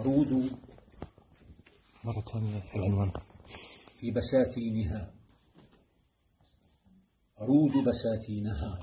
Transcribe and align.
عروض 0.00 0.50
مرة 2.04 2.20
ثانية 2.20 2.62
العنوان. 2.74 3.12
في 3.96 4.10
بساتينها 4.10 5.14
عروض 7.38 7.88
بساتينها 7.88 8.78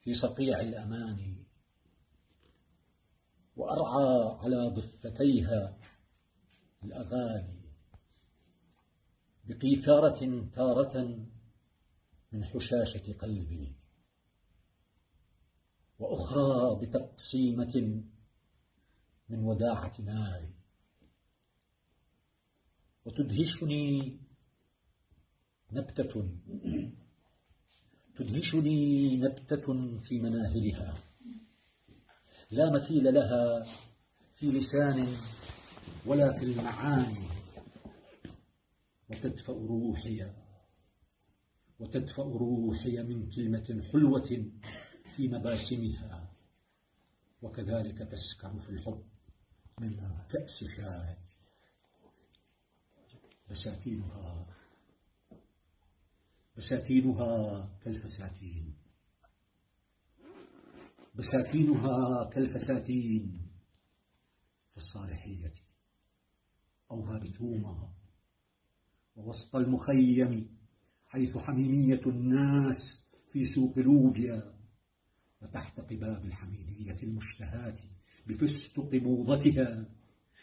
في 0.00 0.14
صقيع 0.14 0.60
الأماني 0.60 1.44
وأرعى 3.56 4.38
على 4.40 4.68
ضفتيها 4.74 5.78
الأغاني. 6.84 7.62
بقيثارة 9.44 10.48
تارة 10.52 11.26
من 12.32 12.44
حشاشة 12.44 13.12
قلبي. 13.12 13.76
وأخرى 15.98 16.80
بتقسيمة 16.80 18.02
من 19.28 19.38
وداعة 19.38 19.92
ناري. 20.00 20.54
وتدهشني 23.04 24.18
نبتة. 25.72 26.30
تدهشني 28.16 29.16
نبتة 29.16 29.98
في 30.00 30.20
مناهلها. 30.20 30.94
لا 32.50 32.70
مثيل 32.70 33.14
لها 33.14 33.62
في 34.36 34.46
لسان 34.46 35.06
ولا 36.06 36.32
في 36.38 36.44
المعاني. 36.44 37.28
وتدفأ 39.10 39.52
روحي 39.52 40.32
وتدفأ 41.78 42.22
روحي 42.22 43.02
من 43.02 43.30
كلمة 43.30 43.82
حلوة 43.92 44.50
في 45.16 45.28
مباسمها 45.28 46.32
وكذلك 47.42 47.98
تسكر 47.98 48.60
في 48.60 48.70
الحب. 48.70 49.04
من 49.80 50.24
كأس 50.30 50.64
شاي 50.64 51.16
بساتينها. 53.50 54.46
بساتينها 56.56 57.70
كالفساتين. 57.84 58.74
بساتينها 61.14 62.24
كالفساتين. 62.24 63.50
في 64.70 64.76
الصالحية. 64.76 65.52
أو 66.90 67.02
بابتومها 67.02 67.94
ووسط 69.16 69.56
المخيم. 69.56 70.58
حيث 71.06 71.36
حميمية 71.36 72.00
الناس 72.06 73.06
في 73.32 73.44
سوق 73.44 73.78
لوبيا 73.78 74.58
وتحت 75.42 75.80
قباب 75.80 76.24
الحميدية 76.24 77.02
المشتهاة. 77.02 77.76
بفستق 78.26 78.94
موضتها 78.94 79.88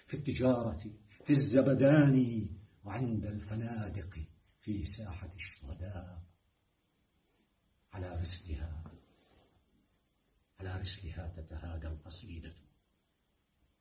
في 0.06 0.14
التجارة 0.18 0.78
في 1.24 1.30
الزبدان 1.30 2.48
وعند 2.84 3.26
الفنادق 3.26 4.20
في 4.62 4.86
ساحة 4.86 5.34
الشهداء. 5.36 6.24
على 7.94 8.20
رسلها 8.20 8.84
على 10.60 10.82
رسلها 10.82 11.28
تتهادى 11.28 11.88
القصيدة 11.88 12.56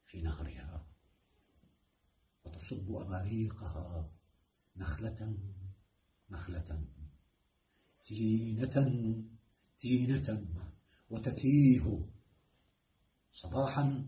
في 0.07 0.23
نهرها 0.23 0.87
وتصب 2.45 2.93
أباريقها 2.93 4.13
نخلة 4.77 5.39
نخلة 6.31 6.85
تينة 8.03 9.25
تينة 9.79 10.47
وتتيه 11.11 12.09
صباحا 13.33 14.07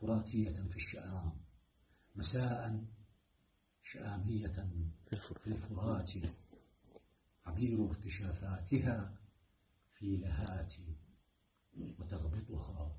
فراتية 0.00 0.50
في 0.52 0.76
الشآم 0.76 1.32
مساء 2.14 2.84
شآمية 3.82 4.68
في 5.40 5.46
الفرات. 5.46 6.10
عبير 7.46 7.88
ارتشافاتها 7.88 9.14
في 9.94 10.16
لهات 10.16 10.72
وتغبطها 11.98 12.96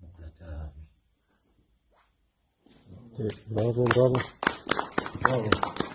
مقلتان. 0.00 0.72
برافو 3.50 3.84
برافو. 3.84 4.28
برافو. 5.24 5.93